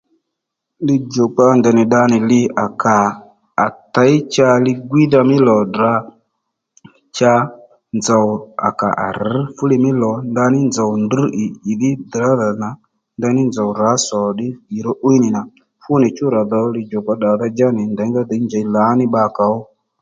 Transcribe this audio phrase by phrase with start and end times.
[0.87, 2.41] Li djùkpa ndèy nì ddǎnì li
[2.81, 2.97] kà
[3.63, 5.93] à těy cha li-gwiydha mí lò cha Ddrà
[7.17, 7.33] cha
[7.97, 8.27] nzòw
[8.67, 12.69] à kà à rř fúli mí lò ndaní nzòw drŕ ì ìdhí dàrázà nà
[13.17, 15.41] ndaní nzòw rǎ sò ddí ì ró 'wíy nì nà
[15.83, 19.57] fúnì chú rà dhò li-djùkpa ddàdha-dja nì nděngá dhǐ njey la ní bbakǎ ó